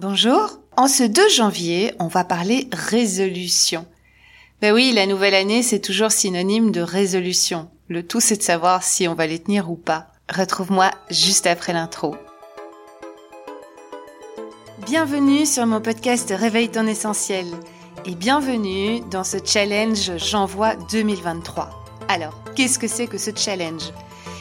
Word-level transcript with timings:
Bonjour. 0.00 0.60
En 0.76 0.86
ce 0.86 1.02
2 1.02 1.28
janvier, 1.28 1.92
on 1.98 2.06
va 2.06 2.22
parler 2.22 2.68
résolution. 2.72 3.84
Ben 4.62 4.72
oui, 4.72 4.92
la 4.94 5.06
nouvelle 5.06 5.34
année, 5.34 5.64
c'est 5.64 5.80
toujours 5.80 6.12
synonyme 6.12 6.70
de 6.70 6.80
résolution. 6.80 7.68
Le 7.88 8.06
tout, 8.06 8.20
c'est 8.20 8.36
de 8.36 8.42
savoir 8.44 8.84
si 8.84 9.08
on 9.08 9.14
va 9.14 9.26
les 9.26 9.40
tenir 9.40 9.72
ou 9.72 9.74
pas. 9.74 10.06
Retrouve-moi 10.32 10.92
juste 11.10 11.48
après 11.48 11.72
l'intro. 11.72 12.14
Bienvenue 14.86 15.44
sur 15.44 15.66
mon 15.66 15.80
podcast 15.80 16.32
Réveille 16.32 16.68
ton 16.68 16.86
essentiel 16.86 17.46
et 18.06 18.14
bienvenue 18.14 19.00
dans 19.10 19.24
ce 19.24 19.38
challenge 19.44 20.12
J'envoie 20.16 20.76
2023. 20.92 21.70
Alors, 22.06 22.40
qu'est-ce 22.54 22.78
que 22.78 22.86
c'est 22.86 23.08
que 23.08 23.18
ce 23.18 23.32
challenge? 23.34 23.90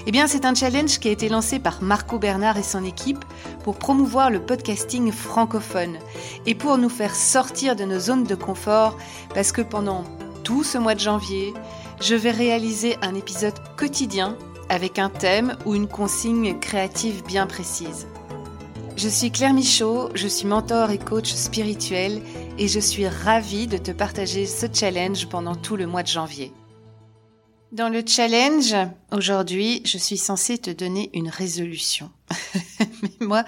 Eh 0.08 0.12
bien, 0.12 0.26
c'est 0.26 0.46
un 0.46 0.56
challenge 0.56 1.00
qui 1.00 1.10
a 1.10 1.12
été 1.12 1.28
lancé 1.28 1.60
par 1.60 1.82
Marco 1.82 2.18
Bernard 2.18 2.58
et 2.58 2.64
son 2.64 2.86
équipe 2.86 3.26
pour 3.66 3.76
promouvoir 3.76 4.30
le 4.30 4.40
podcasting 4.40 5.12
francophone 5.12 5.98
et 6.46 6.56
pour 6.56 6.78
nous 6.78 6.88
faire 6.88 7.14
sortir 7.14 7.76
de 7.76 7.84
nos 7.84 8.00
zones 8.00 8.24
de 8.24 8.34
confort 8.34 8.98
parce 9.36 9.52
que 9.52 9.62
pendant 9.62 10.06
tout 10.46 10.64
ce 10.64 10.78
mois 10.78 10.96
de 10.96 11.02
janvier, 11.02 11.54
je 12.00 12.16
vais 12.16 12.32
réaliser 12.32 12.96
un 13.02 13.16
épisode 13.16 13.60
quotidien 13.76 14.38
avec 14.70 14.98
un 14.98 15.10
thème 15.10 15.58
ou 15.66 15.76
une 15.76 15.90
consigne 15.90 16.58
créative 16.58 17.22
bien 17.26 17.46
précise. 17.46 18.08
Je 18.96 19.10
suis 19.10 19.30
Claire 19.30 19.54
Michaud, 19.54 20.08
je 20.16 20.30
suis 20.30 20.48
mentor 20.48 20.90
et 20.92 21.00
coach 21.00 21.34
spirituel 21.34 22.22
et 22.58 22.70
je 22.70 22.80
suis 22.80 23.10
ravie 23.10 23.68
de 23.68 23.78
te 23.78 23.92
partager 23.92 24.46
ce 24.46 24.68
challenge 24.74 25.28
pendant 25.28 25.56
tout 25.56 25.76
le 25.76 25.86
mois 25.86 26.04
de 26.04 26.08
janvier. 26.08 26.54
Dans 27.74 27.90
le 27.90 28.02
challenge, 28.08 28.74
aujourd'hui, 29.12 29.82
je 29.84 29.98
suis 29.98 30.18
censée 30.18 30.58
te 30.58 30.70
donner 30.70 31.10
une 31.14 31.28
résolution. 31.28 32.10
Mais 32.80 33.12
moi, 33.20 33.44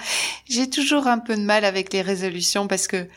j'ai 0.50 0.70
toujours 0.70 1.08
un 1.08 1.20
peu 1.20 1.38
de 1.38 1.42
mal 1.42 1.64
avec 1.64 1.94
les 1.94 2.02
résolutions 2.02 2.68
parce 2.68 2.88
que 2.88 3.08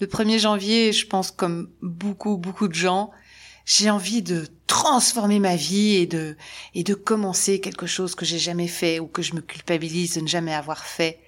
le 0.00 0.06
1er 0.08 0.40
janvier, 0.40 0.92
je 0.92 1.06
pense 1.06 1.30
comme 1.30 1.70
beaucoup, 1.80 2.36
beaucoup 2.36 2.66
de 2.66 2.74
gens, 2.74 3.12
j'ai 3.66 3.88
envie 3.88 4.20
de 4.20 4.48
transformer 4.66 5.38
ma 5.38 5.54
vie 5.54 5.94
et 5.94 6.06
de, 6.06 6.36
et 6.74 6.82
de 6.82 6.94
commencer 6.94 7.60
quelque 7.60 7.86
chose 7.86 8.16
que 8.16 8.24
j'ai 8.24 8.40
jamais 8.40 8.68
fait 8.68 8.98
ou 8.98 9.06
que 9.06 9.22
je 9.22 9.34
me 9.34 9.40
culpabilise 9.40 10.14
de 10.14 10.22
ne 10.22 10.26
jamais 10.26 10.54
avoir 10.54 10.84
fait 10.84 11.20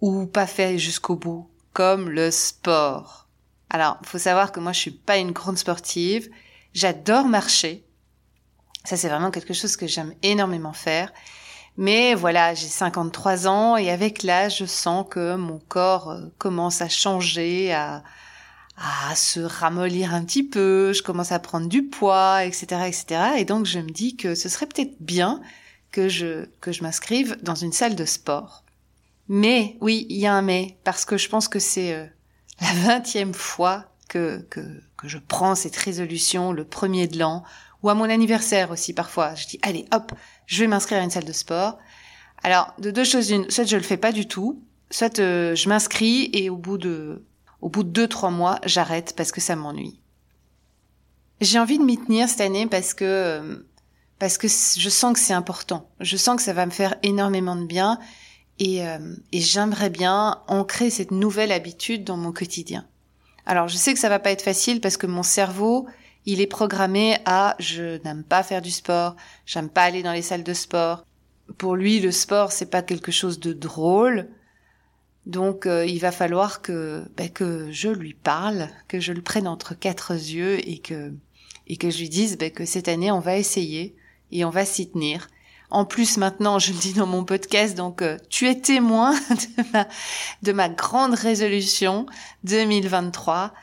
ou 0.00 0.26
pas 0.26 0.46
fait 0.46 0.78
jusqu'au 0.78 1.16
bout, 1.16 1.50
comme 1.72 2.08
le 2.10 2.30
sport. 2.30 3.26
Alors, 3.70 3.98
faut 4.04 4.18
savoir 4.18 4.52
que 4.52 4.60
moi, 4.60 4.72
je 4.72 4.78
suis 4.78 4.92
pas 4.92 5.18
une 5.18 5.32
grande 5.32 5.58
sportive. 5.58 6.30
J'adore 6.74 7.26
marcher 7.26 7.87
ça, 8.84 8.96
c'est 8.96 9.08
vraiment 9.08 9.30
quelque 9.30 9.54
chose 9.54 9.76
que 9.76 9.86
j'aime 9.86 10.14
énormément 10.22 10.72
faire. 10.72 11.12
Mais 11.76 12.14
voilà, 12.14 12.54
j'ai 12.54 12.66
53 12.66 13.46
ans 13.46 13.76
et 13.76 13.90
avec 13.90 14.24
l'âge, 14.24 14.58
je 14.58 14.64
sens 14.64 15.06
que 15.08 15.36
mon 15.36 15.60
corps 15.68 16.10
euh, 16.10 16.22
commence 16.36 16.82
à 16.82 16.88
changer, 16.88 17.72
à, 17.72 18.02
à 18.76 19.14
se 19.14 19.40
ramollir 19.40 20.12
un 20.12 20.24
petit 20.24 20.42
peu, 20.42 20.92
je 20.92 21.02
commence 21.02 21.30
à 21.30 21.38
prendre 21.38 21.68
du 21.68 21.84
poids, 21.84 22.44
etc., 22.44 22.82
etc. 22.86 23.20
Et 23.38 23.44
donc, 23.44 23.64
je 23.64 23.78
me 23.78 23.90
dis 23.90 24.16
que 24.16 24.34
ce 24.34 24.48
serait 24.48 24.66
peut-être 24.66 24.96
bien 25.00 25.40
que 25.92 26.08
je, 26.08 26.46
que 26.60 26.72
je 26.72 26.82
m'inscrive 26.82 27.36
dans 27.42 27.54
une 27.54 27.72
salle 27.72 27.96
de 27.96 28.04
sport. 28.04 28.64
Mais, 29.28 29.76
oui, 29.80 30.06
il 30.10 30.16
y 30.16 30.26
a 30.26 30.34
un 30.34 30.42
mais, 30.42 30.78
parce 30.84 31.04
que 31.04 31.16
je 31.16 31.28
pense 31.28 31.48
que 31.48 31.58
c'est 31.58 31.92
euh, 31.92 32.06
la 32.60 32.72
vingtième 32.86 33.34
fois 33.34 33.84
que, 34.08 34.44
que, 34.50 34.60
que 34.96 35.06
je 35.06 35.18
prends 35.18 35.54
cette 35.54 35.76
résolution, 35.76 36.52
le 36.52 36.64
premier 36.64 37.06
de 37.06 37.18
l'an, 37.18 37.44
ou 37.82 37.90
à 37.90 37.94
mon 37.94 38.08
anniversaire 38.10 38.70
aussi 38.70 38.92
parfois. 38.92 39.34
Je 39.34 39.46
dis 39.46 39.58
allez 39.62 39.86
hop, 39.92 40.12
je 40.46 40.60
vais 40.60 40.68
m'inscrire 40.68 41.00
à 41.00 41.04
une 41.04 41.10
salle 41.10 41.24
de 41.24 41.32
sport. 41.32 41.78
Alors 42.42 42.74
de 42.78 42.90
deux 42.90 43.04
choses 43.04 43.30
une, 43.30 43.50
soit 43.50 43.64
je 43.64 43.76
le 43.76 43.82
fais 43.82 43.96
pas 43.96 44.12
du 44.12 44.26
tout, 44.26 44.62
soit 44.90 45.18
euh, 45.18 45.54
je 45.54 45.68
m'inscris 45.68 46.30
et 46.32 46.50
au 46.50 46.56
bout 46.56 46.78
de 46.78 47.24
au 47.60 47.68
bout 47.68 47.82
de 47.82 47.90
deux 47.90 48.08
trois 48.08 48.30
mois 48.30 48.60
j'arrête 48.64 49.14
parce 49.16 49.32
que 49.32 49.40
ça 49.40 49.56
m'ennuie. 49.56 50.00
J'ai 51.40 51.58
envie 51.58 51.78
de 51.78 51.84
m'y 51.84 51.98
tenir 51.98 52.28
cette 52.28 52.40
année 52.40 52.66
parce 52.66 52.94
que 52.94 53.04
euh, 53.04 53.68
parce 54.18 54.38
que 54.38 54.48
je 54.48 54.88
sens 54.88 55.12
que 55.12 55.20
c'est 55.20 55.32
important. 55.32 55.88
Je 56.00 56.16
sens 56.16 56.36
que 56.36 56.42
ça 56.42 56.52
va 56.52 56.66
me 56.66 56.72
faire 56.72 56.96
énormément 57.04 57.54
de 57.54 57.66
bien 57.66 58.00
et, 58.58 58.84
euh, 58.84 59.14
et 59.30 59.40
j'aimerais 59.40 59.90
bien 59.90 60.42
ancrer 60.48 60.90
cette 60.90 61.12
nouvelle 61.12 61.52
habitude 61.52 62.02
dans 62.02 62.16
mon 62.16 62.32
quotidien. 62.32 62.84
Alors 63.46 63.68
je 63.68 63.76
sais 63.76 63.94
que 63.94 64.00
ça 64.00 64.08
va 64.08 64.18
pas 64.18 64.32
être 64.32 64.42
facile 64.42 64.80
parce 64.80 64.96
que 64.96 65.06
mon 65.06 65.22
cerveau 65.22 65.86
il 66.28 66.42
est 66.42 66.46
programmé 66.46 67.16
à 67.24 67.56
je 67.58 68.02
n'aime 68.04 68.22
pas 68.22 68.42
faire 68.42 68.60
du 68.60 68.70
sport, 68.70 69.16
j'aime 69.46 69.70
pas 69.70 69.84
aller 69.84 70.02
dans 70.02 70.12
les 70.12 70.20
salles 70.20 70.44
de 70.44 70.52
sport. 70.52 71.06
Pour 71.56 71.74
lui, 71.74 72.00
le 72.00 72.12
sport 72.12 72.52
c'est 72.52 72.70
pas 72.70 72.82
quelque 72.82 73.10
chose 73.10 73.40
de 73.40 73.54
drôle. 73.54 74.28
Donc 75.24 75.64
euh, 75.64 75.86
il 75.86 75.98
va 76.00 76.12
falloir 76.12 76.60
que 76.60 77.02
ben, 77.16 77.30
que 77.30 77.72
je 77.72 77.88
lui 77.88 78.12
parle, 78.12 78.68
que 78.88 79.00
je 79.00 79.14
le 79.14 79.22
prenne 79.22 79.48
entre 79.48 79.72
quatre 79.72 80.12
yeux 80.12 80.58
et 80.68 80.78
que 80.78 81.14
et 81.66 81.78
que 81.78 81.88
je 81.88 81.98
lui 81.98 82.10
dise 82.10 82.36
ben, 82.36 82.50
que 82.50 82.66
cette 82.66 82.88
année 82.88 83.10
on 83.10 83.20
va 83.20 83.38
essayer 83.38 83.96
et 84.30 84.44
on 84.44 84.50
va 84.50 84.66
s'y 84.66 84.90
tenir. 84.90 85.28
En 85.70 85.86
plus 85.86 86.18
maintenant, 86.18 86.58
je 86.58 86.72
le 86.72 86.78
dis 86.78 86.92
dans 86.92 87.06
mon 87.06 87.24
podcast, 87.24 87.74
donc 87.74 88.02
euh, 88.02 88.18
tu 88.28 88.48
es 88.48 88.60
témoin 88.60 89.12
de 89.30 89.72
ma, 89.72 89.88
de 90.42 90.52
ma 90.52 90.68
grande 90.68 91.14
résolution 91.14 92.04
2023 92.44 93.54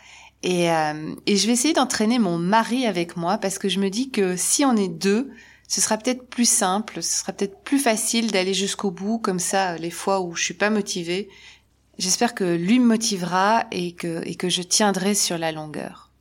et, 0.46 0.72
euh, 0.72 1.16
et 1.26 1.38
je 1.38 1.48
vais 1.48 1.54
essayer 1.54 1.74
d'entraîner 1.74 2.20
mon 2.20 2.38
mari 2.38 2.86
avec 2.86 3.18
moi 3.18 3.40
parce 3.40 3.58
que 3.58 3.68
je 3.68 3.80
me 3.80 3.90
dis 3.90 4.12
que 4.12 4.36
si 4.38 4.64
on 4.64 4.76
est 4.76 4.88
deux, 4.88 5.32
ce 5.68 5.82
sera 5.82 5.98
peut-être 5.98 6.28
plus 6.28 6.48
simple, 6.48 7.02
ce 7.02 7.22
sera 7.22 7.34
peut-être 7.34 7.64
plus 7.64 7.80
facile 7.80 8.30
d'aller 8.30 8.54
jusqu'au 8.54 8.92
bout 8.92 9.18
comme 9.18 9.40
ça 9.40 9.76
les 9.78 9.90
fois 9.90 10.22
où 10.22 10.36
je 10.36 10.44
suis 10.44 10.54
pas 10.54 10.70
motivée. 10.70 11.30
J'espère 11.98 12.36
que 12.36 12.44
lui 12.44 12.78
me 12.78 12.86
motivera 12.86 13.66
et 13.72 13.94
que, 13.94 14.22
et 14.24 14.36
que 14.36 14.48
je 14.48 14.62
tiendrai 14.62 15.16
sur 15.16 15.40
la 15.40 15.52
longueur. 15.52 16.12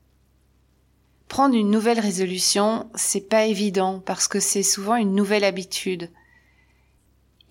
Prendre 1.28 1.54
une 1.54 1.70
nouvelle 1.70 2.00
résolution, 2.00 2.88
c'est 2.94 3.28
pas 3.28 3.44
évident 3.44 4.00
parce 4.06 4.26
que 4.26 4.40
c'est 4.40 4.62
souvent 4.62 4.96
une 4.96 5.14
nouvelle 5.14 5.44
habitude. 5.44 6.08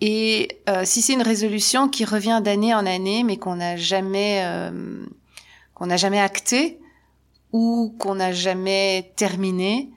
Et 0.00 0.48
euh, 0.68 0.82
si 0.84 1.02
c'est 1.02 1.12
une 1.12 1.22
résolution 1.22 1.88
qui 1.88 2.04
revient 2.04 2.40
d'année 2.42 2.74
en 2.74 2.84
année 2.84 3.22
mais 3.22 3.36
qu'on 3.36 3.56
n'a 3.56 3.76
jamais 3.76 4.42
euh, 4.44 5.06
qu'on 5.74 5.86
n'a 5.86 5.96
jamais 5.96 6.20
acté 6.20 6.80
ou 7.52 7.94
qu'on 7.98 8.16
n'a 8.16 8.32
jamais 8.32 9.12
terminé, 9.16 9.90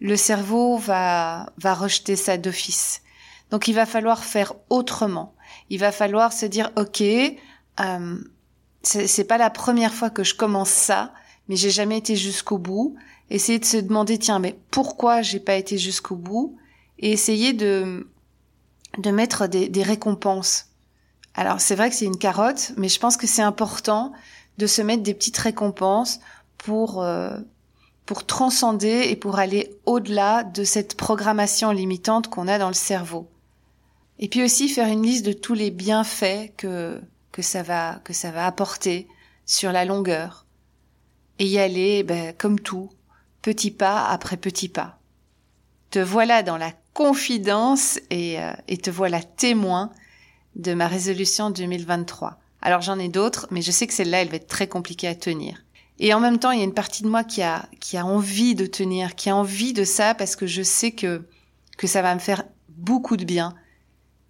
le 0.00 0.16
cerveau 0.16 0.76
va, 0.78 1.46
va 1.58 1.74
rejeter 1.74 2.16
ça 2.16 2.36
d'office. 2.36 3.02
Donc 3.50 3.68
il 3.68 3.74
va 3.74 3.86
falloir 3.86 4.24
faire 4.24 4.54
autrement. 4.70 5.34
Il 5.70 5.78
va 5.78 5.92
falloir 5.92 6.32
se 6.32 6.46
dire, 6.46 6.70
OK, 6.76 7.02
euh, 7.02 8.18
c'est 8.82 9.24
pas 9.24 9.38
la 9.38 9.50
première 9.50 9.94
fois 9.94 10.10
que 10.10 10.24
je 10.24 10.34
commence 10.34 10.70
ça, 10.70 11.12
mais 11.48 11.56
j'ai 11.56 11.70
jamais 11.70 11.98
été 11.98 12.16
jusqu'au 12.16 12.58
bout. 12.58 12.96
Essayer 13.30 13.58
de 13.58 13.64
se 13.64 13.76
demander, 13.76 14.18
tiens, 14.18 14.38
mais 14.38 14.58
pourquoi 14.70 15.22
j'ai 15.22 15.40
pas 15.40 15.54
été 15.54 15.78
jusqu'au 15.78 16.16
bout? 16.16 16.56
Et 16.98 17.12
essayer 17.12 17.52
de, 17.52 18.08
de 18.98 19.10
mettre 19.10 19.46
des, 19.46 19.68
des 19.68 19.82
récompenses. 19.82 20.66
Alors 21.34 21.60
c'est 21.60 21.74
vrai 21.74 21.90
que 21.90 21.96
c'est 21.96 22.04
une 22.04 22.18
carotte, 22.18 22.72
mais 22.76 22.88
je 22.88 22.98
pense 22.98 23.16
que 23.16 23.26
c'est 23.26 23.42
important 23.42 24.12
de 24.58 24.66
se 24.66 24.82
mettre 24.82 25.02
des 25.02 25.14
petites 25.14 25.38
récompenses 25.38 26.20
pour 26.58 27.02
euh, 27.02 27.36
pour 28.06 28.26
transcender 28.26 29.06
et 29.08 29.16
pour 29.16 29.38
aller 29.38 29.74
au-delà 29.86 30.42
de 30.44 30.64
cette 30.64 30.96
programmation 30.96 31.70
limitante 31.70 32.28
qu'on 32.28 32.48
a 32.48 32.58
dans 32.58 32.68
le 32.68 32.74
cerveau. 32.74 33.28
Et 34.18 34.28
puis 34.28 34.42
aussi 34.42 34.68
faire 34.68 34.88
une 34.88 35.02
liste 35.02 35.24
de 35.24 35.32
tous 35.32 35.54
les 35.54 35.70
bienfaits 35.70 36.52
que 36.56 37.00
que 37.30 37.42
ça 37.42 37.62
va 37.62 38.00
que 38.04 38.12
ça 38.12 38.30
va 38.30 38.46
apporter 38.46 39.08
sur 39.46 39.72
la 39.72 39.84
longueur 39.84 40.46
et 41.38 41.46
y 41.46 41.58
aller 41.58 42.02
ben, 42.02 42.34
comme 42.36 42.60
tout, 42.60 42.90
petit 43.40 43.70
pas 43.70 44.06
après 44.06 44.36
petit 44.36 44.68
pas. 44.68 44.98
Te 45.90 45.98
voilà 45.98 46.42
dans 46.42 46.56
la 46.56 46.72
confidence 46.94 47.98
et, 48.10 48.40
euh, 48.40 48.52
et 48.68 48.78
te 48.78 48.90
voilà 48.90 49.22
témoin 49.22 49.90
de 50.56 50.74
ma 50.74 50.86
résolution 50.86 51.50
2023. 51.50 52.38
Alors 52.62 52.80
j'en 52.80 52.98
ai 52.98 53.08
d'autres, 53.08 53.48
mais 53.50 53.60
je 53.60 53.72
sais 53.72 53.86
que 53.86 53.92
celle-là, 53.92 54.22
elle 54.22 54.28
va 54.28 54.36
être 54.36 54.46
très 54.46 54.68
compliquée 54.68 55.08
à 55.08 55.14
tenir. 55.14 55.62
Et 55.98 56.14
en 56.14 56.20
même 56.20 56.38
temps, 56.38 56.52
il 56.52 56.58
y 56.58 56.62
a 56.62 56.64
une 56.64 56.74
partie 56.74 57.02
de 57.02 57.08
moi 57.08 57.24
qui 57.24 57.42
a, 57.42 57.68
qui 57.80 57.96
a 57.96 58.06
envie 58.06 58.54
de 58.54 58.66
tenir, 58.66 59.14
qui 59.14 59.30
a 59.30 59.36
envie 59.36 59.72
de 59.72 59.84
ça 59.84 60.14
parce 60.14 60.36
que 60.36 60.46
je 60.46 60.62
sais 60.62 60.92
que, 60.92 61.26
que 61.76 61.86
ça 61.86 62.02
va 62.02 62.14
me 62.14 62.20
faire 62.20 62.44
beaucoup 62.68 63.16
de 63.16 63.24
bien. 63.24 63.54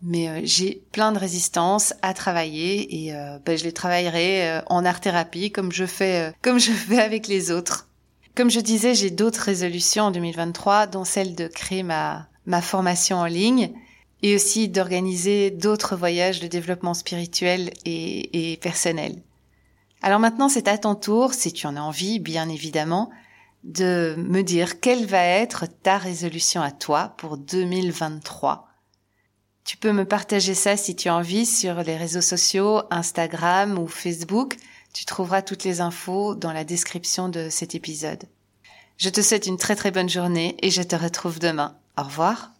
Mais 0.03 0.29
euh, 0.29 0.41
j'ai 0.43 0.83
plein 0.91 1.13
de 1.13 1.19
résistance 1.19 1.95
à 2.03 2.13
travailler 2.13 3.05
et 3.05 3.15
euh, 3.15 3.39
ben, 3.45 3.57
je 3.57 3.65
les 3.65 3.73
travaillerai 3.73 4.49
euh, 4.49 4.61
en 4.67 4.85
art 4.85 5.01
thérapie 5.01 5.53
comme 5.53 5.71
je 5.71 5.87
fais, 5.87 6.35
comme 6.43 6.59
je 6.59 6.73
fais 6.73 7.01
avec 7.01 7.29
les 7.29 7.53
autres. 7.53 7.89
Comme 8.35 8.51
je 8.51 8.61
disais, 8.61 8.95
j'ai 8.95 9.11
d'autres 9.11 9.43
résolutions 9.43 10.05
en 10.05 10.11
2023, 10.11 10.87
dont 10.87 11.05
celle 11.05 11.35
de 11.35 11.47
créer 11.47 11.83
ma, 11.83 12.29
ma 12.47 12.63
formation 12.63 13.19
en 13.19 13.27
ligne 13.27 13.73
et 14.23 14.35
aussi 14.35 14.69
d'organiser 14.69 15.51
d'autres 15.51 15.97
voyages 15.97 16.41
de 16.41 16.47
développement 16.47 16.95
spirituel 16.95 17.73
et, 17.85 18.59
personnel. 18.63 19.23
Alors 20.01 20.21
maintenant, 20.21 20.49
c'est 20.49 20.69
à 20.69 20.79
ton 20.79 20.95
tour, 20.95 21.35
si 21.35 21.53
tu 21.53 21.67
en 21.67 21.77
as 21.77 21.81
envie, 21.81 22.19
bien 22.19 22.49
évidemment, 22.49 23.11
de 23.65 24.15
me 24.19 24.43
dire 24.43 24.81
quelle 24.81 25.07
va 25.07 25.25
être 25.25 25.67
ta 25.83 25.99
résolution 25.99 26.61
à 26.63 26.71
toi 26.71 27.15
pour 27.19 27.37
2023. 27.37 28.69
Tu 29.65 29.77
peux 29.77 29.93
me 29.93 30.05
partager 30.05 30.55
ça 30.55 30.77
si 30.77 30.97
tu 30.97 31.09
as 31.09 31.15
envie 31.15 31.47
sur 31.47 31.83
les 31.83 31.97
réseaux 31.97 32.21
sociaux, 32.21 32.83
Instagram 32.91 33.79
ou 33.79 33.87
Facebook. 33.87 34.57
Tu 34.93 35.05
trouveras 35.05 35.43
toutes 35.43 35.63
les 35.63 35.81
infos 35.81 36.35
dans 36.35 36.53
la 36.53 36.65
description 36.65 37.29
de 37.29 37.49
cet 37.49 37.77
épisode. 37.77 38.25
Je 38.99 39.09
te 39.09 39.21
souhaite 39.21 39.47
une 39.47 39.57
très 39.57 39.77
très 39.77 39.93
bonne 39.93 40.09
journée 40.09 40.57
et 40.61 40.71
je 40.71 40.83
te 40.83 40.97
retrouve 40.97 41.39
demain. 41.39 41.77
Au 41.97 42.03
revoir. 42.03 42.53